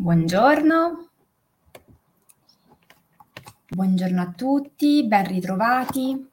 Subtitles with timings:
[0.00, 1.10] Buongiorno.
[3.66, 6.30] Buongiorno a tutti, ben ritrovati.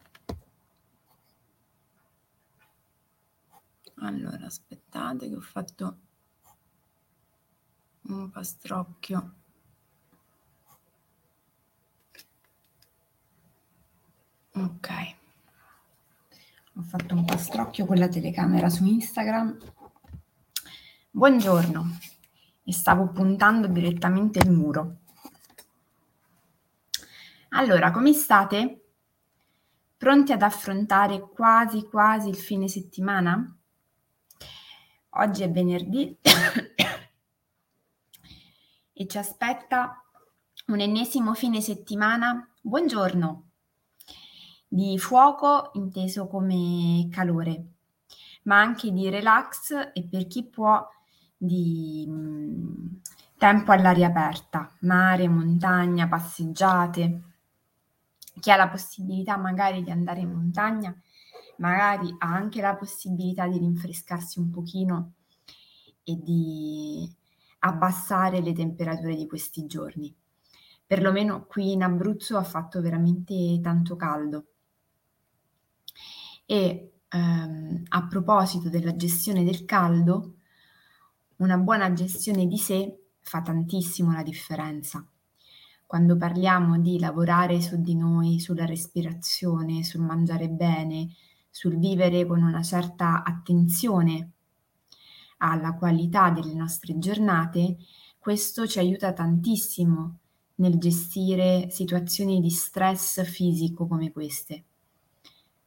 [3.96, 5.98] Allora, aspettate che ho fatto
[8.02, 9.36] un pastrocchio.
[14.54, 14.90] Ok.
[16.76, 19.58] Ho fatto un pastrocchio con la telecamera su Instagram.
[21.10, 22.14] Buongiorno.
[22.68, 24.98] E stavo puntando direttamente il muro.
[27.50, 28.86] Allora, come state?
[29.96, 33.56] Pronti ad affrontare quasi quasi il fine settimana?
[35.18, 36.18] Oggi è venerdì
[38.94, 40.04] e ci aspetta
[40.68, 42.52] un ennesimo fine settimana.
[42.60, 43.50] Buongiorno!
[44.68, 47.66] Di fuoco inteso come calore,
[48.44, 50.86] ma anche di relax e per chi può
[51.46, 53.02] di mh,
[53.38, 57.22] tempo all'aria aperta, mare, montagna, passeggiate.
[58.40, 60.96] Chi ha la possibilità magari di andare in montagna,
[61.58, 65.14] magari ha anche la possibilità di rinfrescarsi un pochino
[66.04, 67.10] e di
[67.60, 70.14] abbassare le temperature di questi giorni.
[70.86, 74.46] Perlomeno qui in Abruzzo ha fatto veramente tanto caldo.
[76.46, 80.35] E ehm, a proposito della gestione del caldo,
[81.38, 85.06] una buona gestione di sé fa tantissimo la differenza.
[85.86, 91.10] Quando parliamo di lavorare su di noi, sulla respirazione, sul mangiare bene,
[91.50, 94.32] sul vivere con una certa attenzione
[95.38, 97.78] alla qualità delle nostre giornate,
[98.18, 100.20] questo ci aiuta tantissimo
[100.56, 104.64] nel gestire situazioni di stress fisico come queste.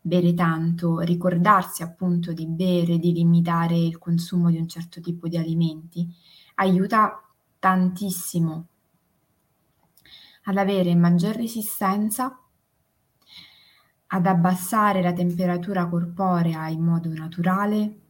[0.09, 5.37] Bere tanto, ricordarsi appunto di bere, di limitare il consumo di un certo tipo di
[5.37, 6.11] alimenti,
[6.55, 7.23] aiuta
[7.59, 8.69] tantissimo
[10.44, 12.41] ad avere maggior resistenza,
[14.06, 18.00] ad abbassare la temperatura corporea in modo naturale,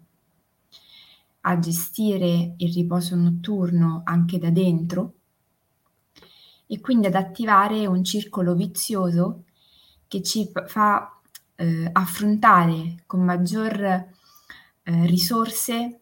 [1.40, 5.14] a gestire il riposo notturno anche da dentro
[6.68, 9.46] e quindi ad attivare un circolo vizioso
[10.06, 11.17] che ci fa
[11.60, 14.06] eh, affrontare con maggior eh,
[15.06, 16.00] risorse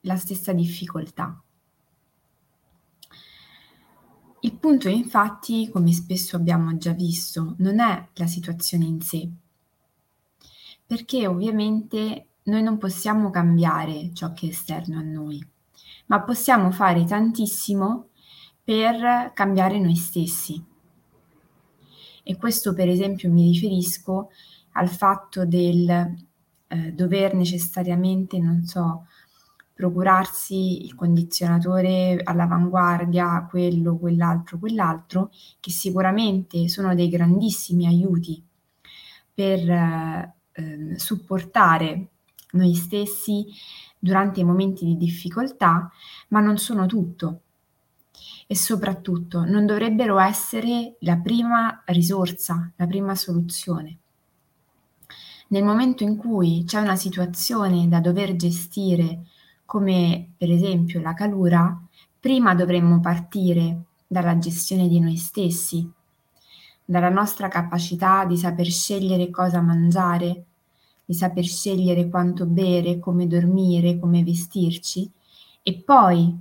[0.00, 1.42] la stessa difficoltà.
[4.40, 9.26] Il punto infatti, come spesso abbiamo già visto, non è la situazione in sé,
[10.86, 15.42] perché ovviamente noi non possiamo cambiare ciò che è esterno a noi,
[16.06, 18.10] ma possiamo fare tantissimo
[18.62, 20.62] per cambiare noi stessi.
[22.22, 24.28] E questo per esempio mi riferisco
[24.74, 25.88] al fatto del
[26.68, 29.06] eh, dover necessariamente, non so,
[29.74, 38.42] procurarsi il condizionatore all'avanguardia, quello, quell'altro, quell'altro, che sicuramente sono dei grandissimi aiuti
[39.34, 42.08] per eh, eh, supportare
[42.52, 43.46] noi stessi
[43.98, 45.90] durante i momenti di difficoltà,
[46.28, 47.40] ma non sono tutto.
[48.46, 53.98] E soprattutto non dovrebbero essere la prima risorsa, la prima soluzione.
[55.54, 59.26] Nel momento in cui c'è una situazione da dover gestire,
[59.64, 61.80] come per esempio la calura,
[62.18, 65.88] prima dovremmo partire dalla gestione di noi stessi,
[66.84, 70.44] dalla nostra capacità di saper scegliere cosa mangiare,
[71.04, 75.08] di saper scegliere quanto bere, come dormire, come vestirci
[75.62, 76.36] e poi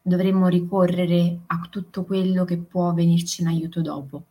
[0.00, 4.22] dovremmo ricorrere a tutto quello che può venirci in aiuto dopo.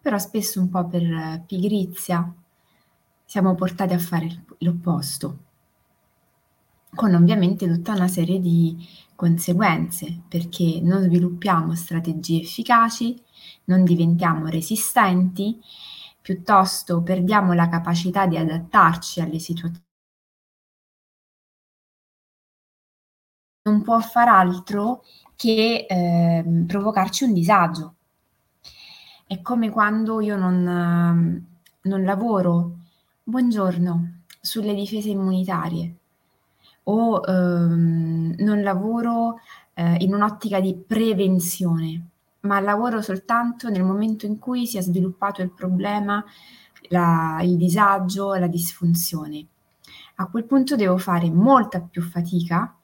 [0.00, 2.34] Però spesso un po' per pigrizia
[3.24, 5.38] siamo portati a fare l'opposto,
[6.94, 13.20] con ovviamente tutta una serie di conseguenze, perché non sviluppiamo strategie efficaci,
[13.64, 15.60] non diventiamo resistenti
[16.24, 19.84] piuttosto perdiamo la capacità di adattarci alle situazioni.
[23.66, 25.02] Non può far altro
[25.36, 27.94] che eh, provocarci un disagio.
[29.26, 31.46] È come quando io non,
[31.82, 32.83] non lavoro,
[33.26, 35.94] buongiorno, sulle difese immunitarie
[36.84, 39.38] o ehm, non lavoro
[39.72, 42.08] eh, in un'ottica di prevenzione
[42.40, 46.22] ma lavoro soltanto nel momento in cui si è sviluppato il problema,
[46.90, 49.46] la, il disagio, la disfunzione.
[50.16, 52.76] A quel punto devo fare molta più fatica,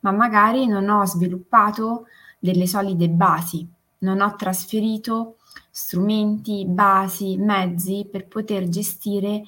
[0.00, 2.06] ma magari non ho sviluppato
[2.38, 3.66] delle solide basi,
[3.98, 9.42] non ho trasferito strumenti, basi, mezzi per poter gestire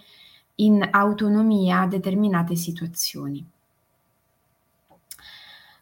[0.56, 3.44] in autonomia determinate situazioni.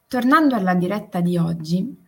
[0.07, 2.07] Tornando alla diretta di oggi,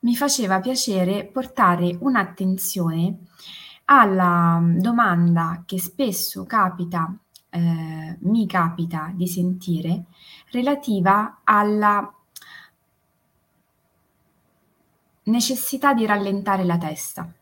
[0.00, 3.18] mi faceva piacere portare un'attenzione
[3.86, 7.12] alla domanda che spesso capita,
[7.50, 10.04] eh, mi capita di sentire,
[10.50, 12.12] relativa alla
[15.24, 17.32] necessità di rallentare la testa.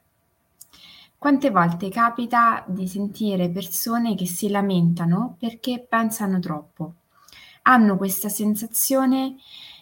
[1.25, 6.97] Quante volte capita di sentire persone che si lamentano perché pensano troppo?
[7.63, 9.37] Hanno questa sensazione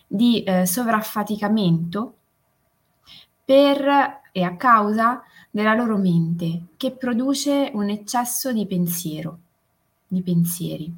[0.06, 2.14] di eh, sovraffaticamento
[3.44, 9.38] per e a causa della loro mente che produce un eccesso di pensiero,
[10.06, 10.94] di pensieri.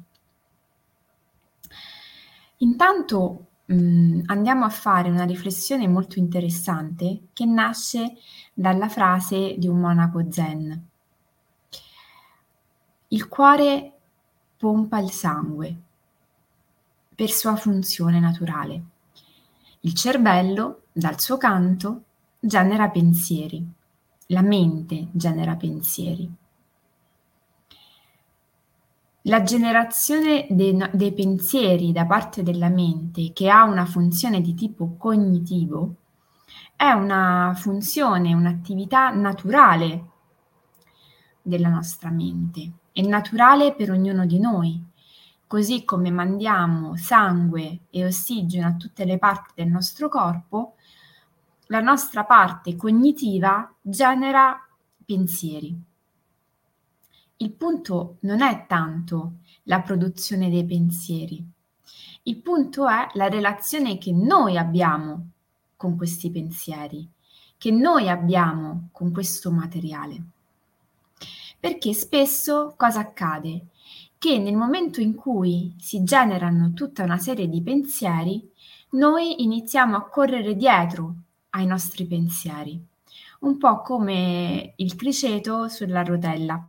[2.57, 8.15] Intanto mh, mm, andiamo a fare una riflessione molto interessante che nasce
[8.53, 10.87] dalla frase di un monaco zen.
[13.09, 13.93] Il cuore
[14.57, 15.75] pompa il sangue
[17.15, 18.83] per sua funzione naturale.
[19.81, 22.03] Il cervello, dal suo canto,
[22.39, 23.65] genera pensieri.
[24.27, 26.29] La mente genera pensieri.
[29.27, 34.97] La generazione dei, dei, pensieri da parte della mente che ha una funzione di tipo
[34.97, 35.95] cognitivo
[36.75, 40.09] è una funzione, un'attività naturale
[41.41, 44.79] della nostra mente, è naturale per ognuno di noi,
[45.47, 50.75] così come mandiamo sangue e ossigeno a tutte le parti del nostro corpo,
[51.67, 54.55] la nostra parte cognitiva genera
[55.03, 55.93] pensieri.
[57.37, 61.45] Il punto non è tanto la produzione dei pensieri,
[62.27, 65.29] il punto è la relazione che noi abbiamo
[65.75, 67.07] con questi pensieri,
[67.57, 70.23] che noi abbiamo con questo materiale.
[71.59, 73.67] Perché spesso cosa accade?
[74.17, 78.51] Che nel momento in cui si generano tutta una serie di pensieri,
[78.91, 81.15] noi iniziamo a correre dietro
[81.51, 82.83] ai nostri pensieri,
[83.41, 86.67] un po' come il criceto sulla rotella.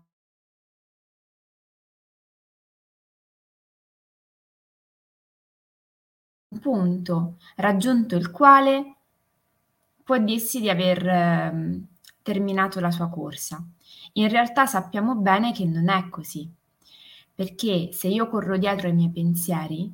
[6.59, 8.95] Punto raggiunto il quale
[10.03, 11.81] può dirsi di aver eh,
[12.23, 13.65] terminato la sua corsa.
[14.15, 16.49] In realtà sappiamo bene che non è così,
[17.35, 19.93] perché se io corro dietro ai miei pensieri,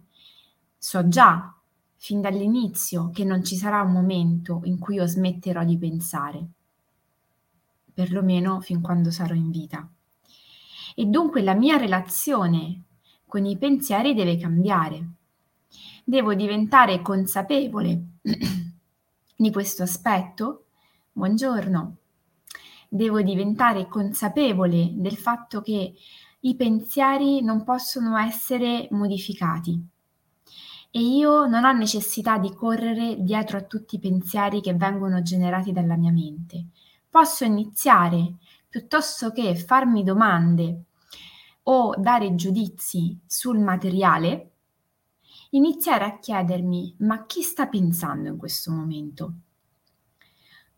[0.77, 1.55] so già
[1.97, 6.45] fin dall'inizio che non ci sarà un momento in cui io smetterò di pensare,
[7.95, 9.89] perlomeno fin quando sarò in vita.
[10.95, 12.83] E dunque la mia relazione
[13.27, 15.07] con i pensieri deve cambiare.
[16.05, 18.03] Devo diventare consapevole
[19.37, 20.65] di questo aspetto.
[21.13, 21.97] Buongiorno.
[22.89, 25.95] Devo diventare consapevole del fatto che
[26.41, 29.81] i pensieri non possono essere modificati
[30.91, 35.71] e io non ho necessità di correre dietro a tutti i pensieri che vengono generati
[35.71, 36.67] dalla mia mente.
[37.09, 38.35] Posso iniziare,
[38.69, 40.83] piuttosto che farmi domande
[41.65, 44.52] o dare giudizi sul materiale,
[45.55, 49.33] iniziare a chiedermi ma chi sta pensando in questo momento?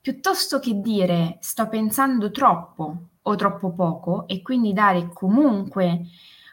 [0.00, 6.06] Piuttosto che dire sto pensando troppo o troppo poco e quindi dare comunque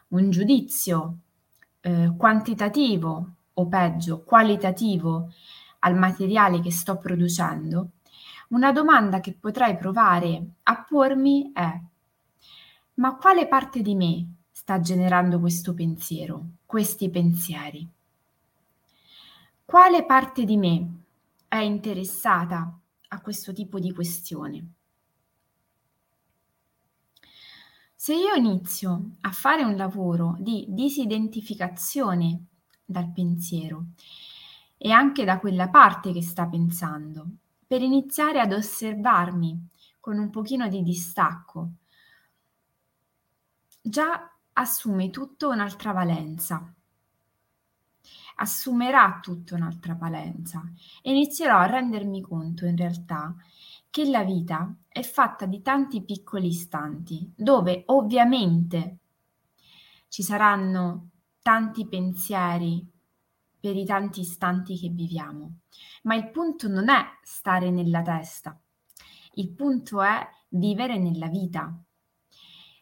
[0.10, 1.18] un giudizio
[1.82, 5.32] eh, quantitativo o peggio qualitativo
[5.80, 7.90] al materiale che sto producendo,
[8.50, 11.80] una domanda che potrei provare a pormi è
[12.96, 17.90] ma quale parte di me sta generando questo pensiero, questi pensieri?
[19.72, 21.04] Quale parte di me
[21.48, 24.74] è interessata a questo tipo di questione?
[27.96, 32.48] Se io inizio a fare un lavoro di disidentificazione
[32.84, 33.86] dal pensiero
[34.76, 37.26] e anche da quella parte che sta pensando,
[37.66, 39.70] per iniziare ad osservarmi
[40.02, 41.70] con un pochino di distacco.
[43.82, 46.74] Già assume tutto un'altra valenza.
[48.36, 50.64] Assumerà tutta un'altra valenza
[51.02, 53.36] e inizierò a rendermi conto in realtà
[53.90, 58.98] che la vita è fatta di tanti piccoli istanti dove ovviamente
[60.08, 61.10] ci saranno
[61.42, 62.88] tanti pensieri
[63.60, 65.60] per i tanti istanti che viviamo.
[66.04, 68.60] Ma il punto non è stare nella testa,
[69.36, 71.74] il punto è vivere nella vita.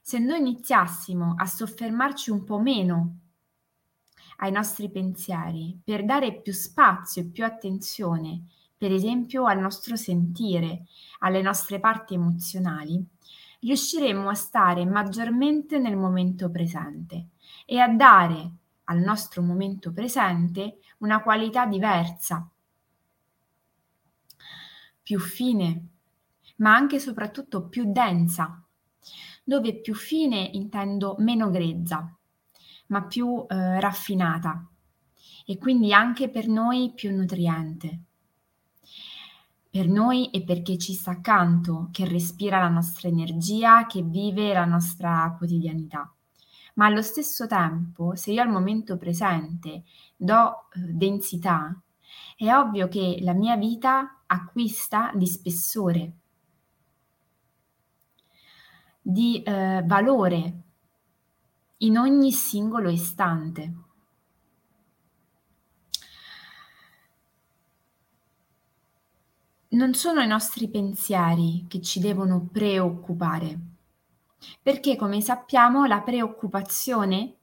[0.02, 3.19] Se noi iniziassimo a soffermarci un po' meno
[4.40, 8.44] ai nostri pensieri per dare più spazio e più attenzione,
[8.78, 10.86] per esempio al nostro sentire,
[11.20, 13.04] alle nostre parti emozionali,
[13.62, 17.28] riusciremo a stare maggiormente nel momento presente
[17.66, 18.52] e a dare
[18.86, 22.48] al nostro momento presente una qualità diversa,
[25.04, 25.88] più fine,
[26.58, 28.64] ma anche e soprattutto più densa,
[29.44, 32.19] dove più fine intendo meno grezza,
[32.90, 34.66] ma più eh, raffinata
[35.46, 38.00] e quindi anche per noi più nutriente.
[39.68, 44.54] Per noi e per chi ci sta accanto, che respira la nostra energia, che vive
[44.54, 46.12] la nostra quotidianità.
[46.76, 49.84] Ma allo stesso tempo, se io al momento presente
[50.16, 51.80] do eh, densità,
[52.36, 56.14] è ovvio che la mia vita acquista di spessore,
[59.02, 60.62] di eh, valore
[61.82, 63.74] in ogni singolo istante.
[69.70, 73.58] Non sono i nostri pensieri che ci devono preoccupare,
[74.62, 77.36] perché come sappiamo la preoccupazione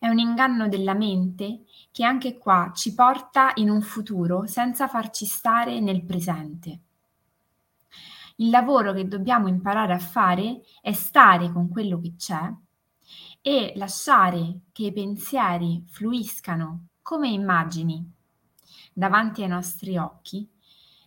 [0.00, 5.24] è un inganno della mente che anche qua ci porta in un futuro senza farci
[5.24, 6.80] stare nel presente.
[8.36, 12.52] Il lavoro che dobbiamo imparare a fare è stare con quello che c'è
[13.46, 18.10] e lasciare che i pensieri fluiscano come immagini
[18.90, 20.48] davanti ai nostri occhi,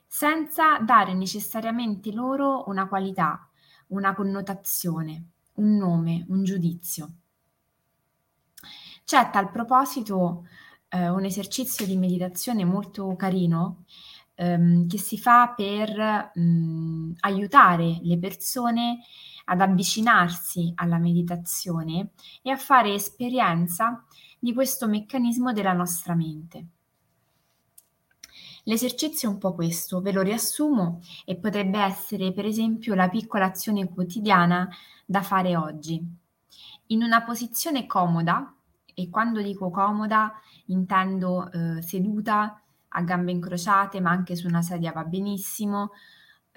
[0.05, 3.49] senza dare necessariamente loro una qualità,
[3.87, 7.11] una connotazione, un nome, un giudizio.
[9.03, 10.45] C'è a tal proposito
[10.89, 13.85] eh, un esercizio di meditazione molto carino
[14.35, 18.99] ehm, che si fa per mh, mm, aiutare le persone
[19.49, 22.11] ad avvicinarsi alla meditazione
[22.41, 24.03] e a fare esperienza
[24.39, 26.67] di questo meccanismo della nostra mente.
[28.63, 33.45] L'esercizio è un po' questo, ve lo riassumo e potrebbe essere per esempio la piccola
[33.45, 34.69] azione quotidiana
[35.05, 36.05] da fare oggi.
[36.87, 38.53] In una posizione comoda,
[38.93, 40.33] e quando dico comoda
[40.65, 45.91] intendo eh, seduta a gambe incrociate, ma anche su una sedia va benissimo.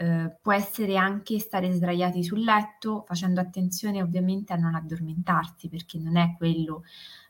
[0.00, 5.98] Eh, può essere anche stare sdraiati sul letto, facendo attenzione ovviamente a non addormentarsi, perché
[5.98, 6.84] non è quello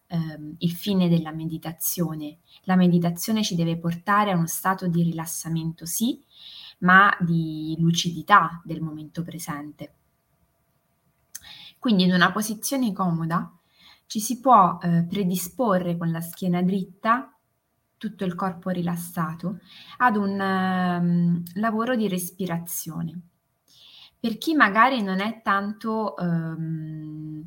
[0.06, 2.38] ehm, il fine della meditazione.
[2.64, 6.22] La meditazione ci deve portare a uno stato di rilassamento, sì,
[6.78, 9.94] ma di lucidità del momento presente.
[11.80, 13.52] Quindi in una posizione comoda
[14.06, 17.36] ci si può eh, predisporre con la schiena dritta
[18.00, 19.58] tutto il corpo rilassato,
[19.98, 23.20] ad un um, lavoro di respirazione.
[24.18, 27.46] Per chi magari non è tanto um,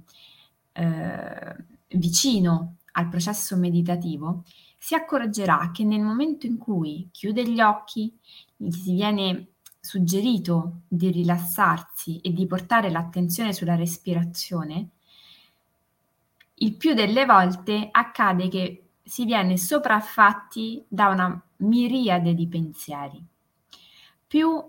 [0.76, 4.44] uh, vicino al processo meditativo,
[4.78, 8.16] si accorgerà che nel momento in cui chiude gli occhi,
[8.56, 14.90] gli si viene suggerito di rilassarsi e di portare l'attenzione sulla respirazione,
[16.58, 23.24] il più delle volte accade che si viene sopraffatti da una miriade di pensieri.
[24.26, 24.64] Più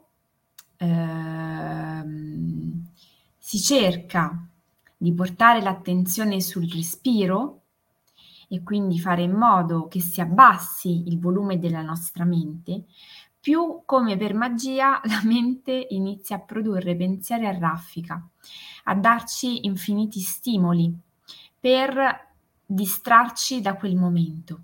[0.77, 2.25] ehm,
[3.39, 4.47] si cerca
[4.97, 7.61] di portare l'attenzione sul respiro
[8.49, 12.85] e quindi fare in modo che si abbassi il volume della nostra mente,
[13.41, 18.23] più come per magia la mente inizia a produrre pensieri a raffica,
[18.85, 20.95] a darci infiniti stimoli
[21.59, 22.24] per
[22.67, 24.63] distrarci da quel momento.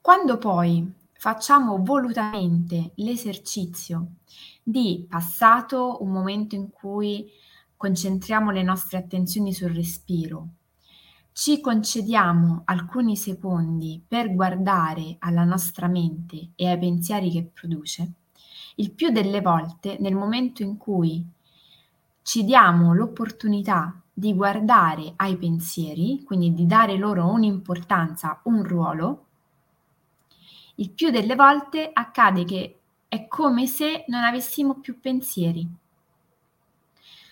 [0.00, 4.12] Quando poi facciamo volutamente l'esercizio
[4.62, 7.30] di passato un momento in cui
[7.76, 10.48] concentriamo le nostre attenzioni sul respiro,
[11.32, 18.12] ci concediamo alcuni secondi per guardare alla nostra mente e ai pensieri che produce,
[18.76, 21.24] il più delle volte nel momento in cui
[22.22, 29.26] ci diamo l'opportunità di guardare ai pensieri, quindi di dare loro un'importanza, un ruolo,
[30.76, 35.64] il più delle volte accade che è come se non avessimo più pensieri.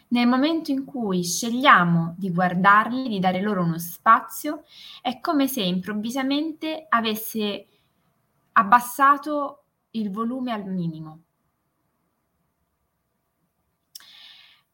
[0.08, 4.62] Nel momento in cui scegliamo di guardarli, di dare loro uno spazio,
[5.02, 7.66] è come se improvvisamente avesse
[8.52, 11.25] abbassato il volume al minimo.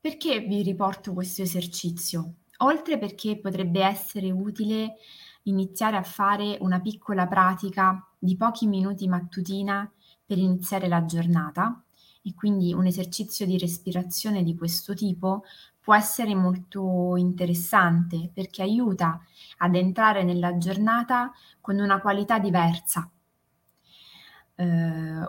[0.03, 2.39] Perché vi riporto questo esercizio?
[2.65, 4.97] Oltre perché potrebbe essere utile
[5.45, 9.89] iniziare a fare una piccola pratica di pochi minuti mattutina
[10.27, 11.85] per iniziare la giornata
[12.21, 15.45] e quindi un esercizio di respirazione di questo tipo
[15.81, 19.21] può essere molto interessante perché aiuta
[19.59, 21.31] ad entrare nella giornata
[21.61, 23.09] con una qualità diversa
[24.55, 24.65] eh,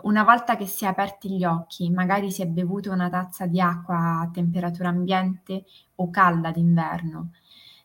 [0.02, 3.60] una volta che si è aperti gli occhi, magari si è bevuto una tazza di
[3.60, 5.64] acqua a temperatura ambiente
[5.96, 7.32] o calda d'inverno,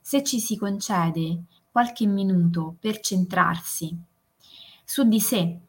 [0.02, 3.98] se ci si concede qualche minuto per centrarsi
[4.84, 5.60] su di sé,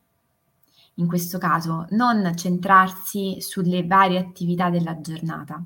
[0.95, 5.63] in questo caso non centrarsi sulle varie attività della giornata,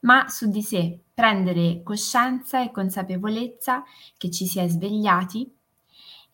[0.00, 3.82] ma su di sé, prendere coscienza e consapevolezza
[4.16, 5.50] che ci si è svegliati,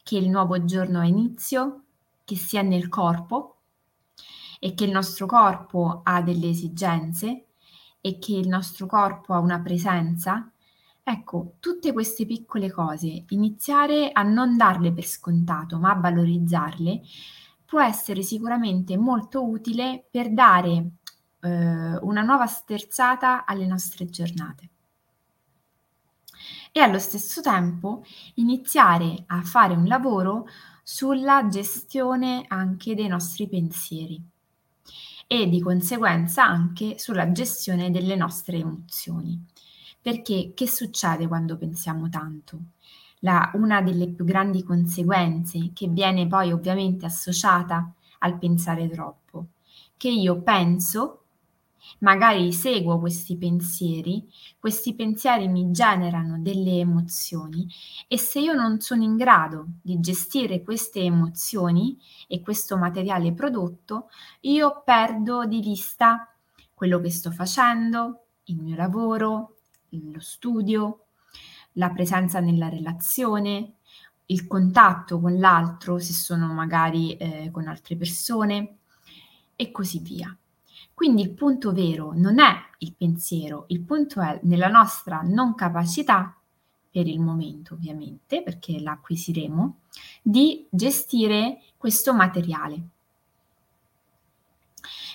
[0.02, 1.82] che il nuovo giorno ha inizio,
[2.30, 3.56] che si è nel corpo
[4.60, 7.46] e che il nostro corpo ha delle esigenze
[8.00, 10.48] e che il nostro corpo ha una presenza.
[11.02, 17.00] Ecco, tutte queste piccole cose, iniziare a non darle per scontato, ma a valorizzarle,
[17.64, 20.90] può essere sicuramente molto utile per dare
[21.40, 24.68] eh, una nuova sterzata alle nostre giornate.
[26.70, 30.46] E allo stesso tempo iniziare a fare un lavoro
[30.92, 34.20] sulla gestione anche dei nostri pensieri
[35.28, 39.40] e di conseguenza anche sulla gestione delle nostre emozioni.
[40.02, 42.58] Perché che succede quando pensiamo tanto?
[43.20, 49.46] La, una delle più grandi conseguenze che viene poi ovviamente associata al pensare troppo,
[49.96, 51.19] che io penso
[52.00, 57.66] magari seguo questi pensieri, questi pensieri mi generano delle emozioni
[58.08, 64.08] e se io non sono in grado di gestire queste emozioni e questo materiale prodotto,
[64.40, 66.32] io perdo di vista
[66.74, 69.56] quello che sto facendo, il mio lavoro,
[69.90, 71.04] lo studio,
[71.74, 73.74] la presenza nella relazione,
[74.26, 78.78] il contatto con l'altro, se sono magari eh, con altre persone
[79.56, 80.34] e così via.
[81.00, 86.38] Quindi il punto vero non è il pensiero, il punto è nella nostra non capacità,
[86.90, 89.78] per il momento ovviamente, perché la acquisiremo,
[90.20, 92.82] di gestire questo materiale.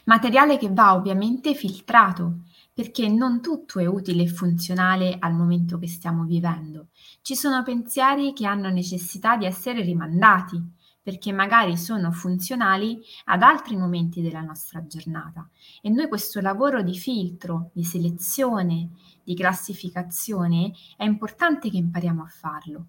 [0.05, 2.39] Materiale che va ovviamente filtrato,
[2.73, 6.87] perché non tutto è utile e funzionale al momento che stiamo vivendo.
[7.21, 10.59] Ci sono pensieri che hanno necessità di essere rimandati,
[11.05, 15.47] perché magari sono funzionali ad altri momenti della nostra giornata.
[15.83, 18.89] E noi questo lavoro di filtro, di selezione,
[19.23, 22.85] di classificazione è importante che impariamo a farlo,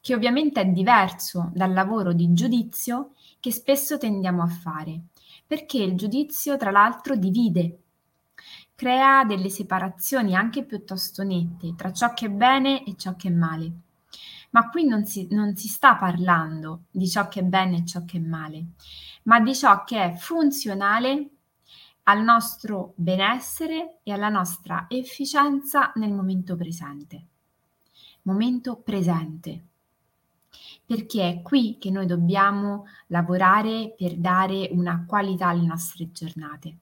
[0.00, 5.02] che ovviamente è diverso dal lavoro di giudizio che spesso tendiamo a fare,
[5.46, 7.78] perché il giudizio tra l'altro divide,
[8.74, 13.32] crea delle separazioni anche piuttosto nette tra ciò che è bene e ciò che è
[13.32, 13.72] male.
[14.52, 18.04] Ma qui non si, non si sta parlando di ciò che è bene e ciò
[18.04, 18.64] che è male,
[19.24, 21.28] ma di ciò che è funzionale
[22.04, 27.26] al nostro benessere e alla nostra efficienza nel momento presente.
[28.22, 29.64] Momento presente.
[30.84, 36.76] Perché è qui che noi dobbiamo lavorare per dare una qualità alle nostre giornate.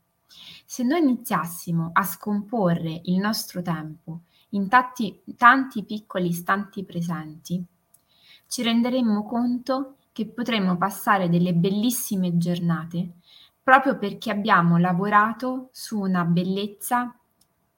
[0.65, 7.65] Se noi iniziassimo a scomporre il nostro tempo in tanti, tanti piccoli istanti presenti,
[8.47, 13.13] ci renderemmo conto che potremmo passare delle bellissime giornate
[13.63, 17.15] proprio perché abbiamo lavorato su una bellezza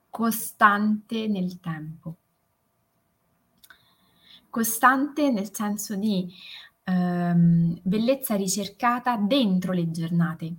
[0.08, 2.16] costante nel tempo.
[4.48, 6.32] Costante nel senso di
[6.84, 10.54] ehm, bellezza ricercata dentro le giornate,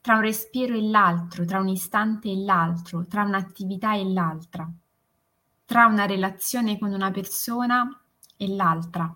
[0.00, 4.68] tra un respiro e l'altro, tra un istante e l'altro, tra un'attività e l'altra
[5.64, 7.88] tra una relazione con una persona
[8.36, 9.14] e l'altra.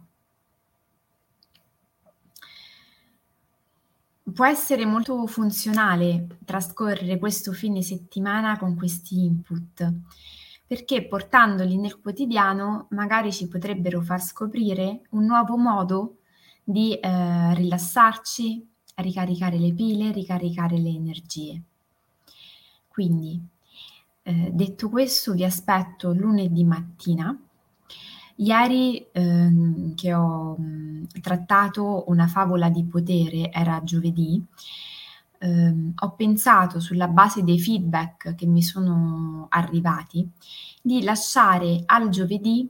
[4.32, 9.92] Può essere molto funzionale trascorrere questo fine settimana con questi input,
[10.66, 16.18] perché portandoli nel quotidiano magari ci potrebbero far scoprire un nuovo modo
[16.62, 21.62] di eh, rilassarci, ricaricare le pile, ricaricare le energie.
[22.86, 23.42] Quindi
[24.28, 27.34] eh, detto questo, vi aspetto lunedì mattina.
[28.36, 34.44] Ieri ehm, che ho mh, trattato una favola di potere, era giovedì,
[35.38, 40.28] ehm, ho pensato sulla base dei feedback che mi sono arrivati
[40.82, 42.68] di lasciare al giovedì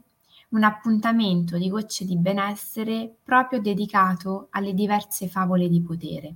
[0.50, 6.34] un appuntamento di gocce di benessere proprio dedicato alle diverse favole di potere,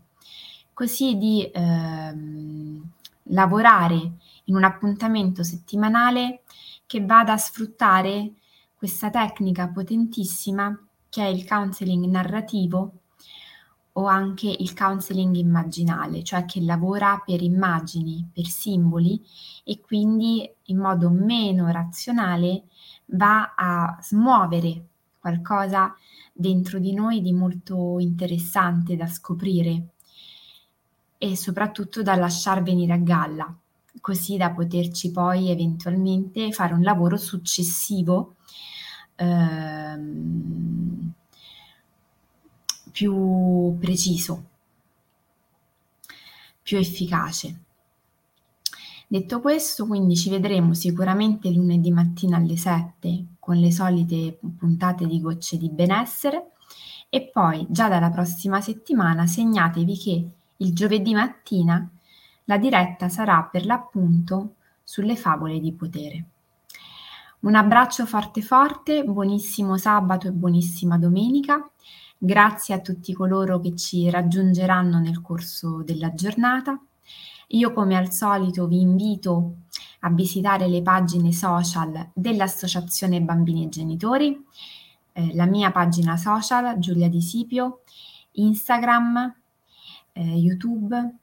[0.75, 2.91] così di ehm,
[3.25, 4.13] lavorare
[4.45, 6.43] in un appuntamento settimanale
[6.87, 8.33] che vada a sfruttare
[8.75, 10.77] questa tecnica potentissima
[11.09, 12.93] che è il counseling narrativo
[13.93, 19.23] o anche il counseling immaginale, cioè che lavora per immagini, per simboli
[19.65, 22.65] e quindi in modo meno razionale
[23.07, 24.87] va a smuovere
[25.19, 25.95] qualcosa
[26.33, 29.91] dentro di noi di molto interessante da scoprire
[31.23, 33.57] e soprattutto da lasciar venire a galla
[34.01, 38.35] così da poterci poi eventualmente fare un lavoro successivo
[39.15, 41.13] ehm,
[42.91, 44.45] più preciso,
[46.61, 47.61] più efficace.
[49.07, 55.21] Detto questo, quindi ci vedremo sicuramente lunedì mattina alle 7 con le solite puntate di
[55.21, 56.51] gocce di benessere
[57.09, 60.31] e poi già dalla prossima settimana segnatevi che
[60.63, 61.89] il giovedì mattina
[62.45, 66.25] la diretta sarà per l'appunto sulle favole di potere.
[67.41, 71.69] Un abbraccio forte forte, buonissimo sabato e buonissima domenica.
[72.17, 76.81] Grazie a tutti coloro che ci raggiungeranno nel corso della giornata.
[77.49, 79.57] Io come al solito vi invito
[80.01, 84.41] a visitare le pagine social dell'Associazione Bambini e Genitori,
[85.13, 87.81] eh, la mia pagina social Giulia Di Sipio,
[88.33, 89.42] Instagram,
[90.13, 91.17] eh, YouTube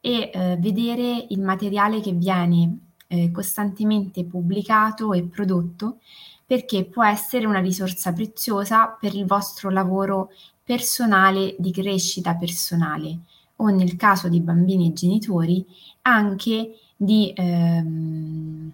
[0.00, 5.98] e eh, vedere il materiale che viene eh, costantemente pubblicato e prodotto
[6.46, 10.30] perché può essere una risorsa preziosa per il vostro lavoro
[10.62, 13.18] personale di crescita personale
[13.56, 15.64] o nel caso di bambini e genitori
[16.02, 18.72] anche di ehm,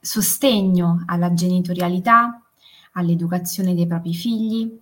[0.00, 2.40] sostegno alla genitorialità,
[2.92, 4.80] all'educazione dei propri figli,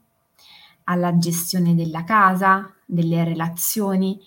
[0.85, 4.21] alla gestione della casa, delle relazioni,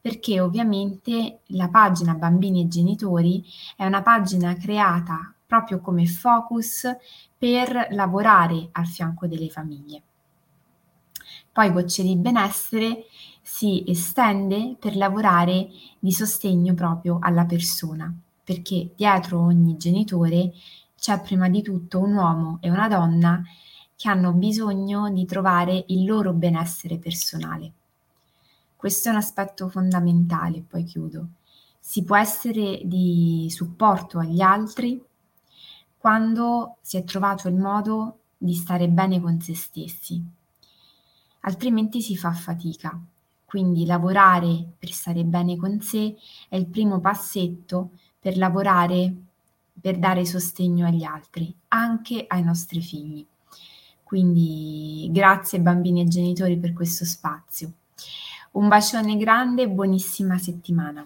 [0.00, 3.44] perché ovviamente la pagina Bambini e Genitori
[3.76, 6.86] è una pagina creata proprio come focus
[7.36, 10.02] per lavorare al fianco delle famiglie.
[11.52, 13.04] Poi Gocce di Benessere
[13.40, 20.52] si estende per lavorare di sostegno proprio alla persona, perché dietro ogni genitore
[20.98, 23.42] c'è prima di tutto un uomo e una donna
[23.96, 27.72] che hanno bisogno di trovare il loro benessere personale.
[28.76, 31.28] Questo è un aspetto fondamentale, poi chiudo.
[31.78, 35.02] Si può essere di supporto agli altri
[35.96, 40.22] quando si è trovato il modo di stare bene con se stessi,
[41.40, 43.00] altrimenti si fa fatica.
[43.44, 46.14] Quindi lavorare per stare bene con sé
[46.48, 49.14] è il primo passetto per lavorare,
[49.80, 53.24] per dare sostegno agli altri, anche ai nostri figli.
[54.14, 57.72] Quindi grazie bambini e genitori per questo spazio.
[58.52, 61.04] Un bacione grande e buonissima settimana.